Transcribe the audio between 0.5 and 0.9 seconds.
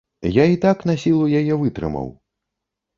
і так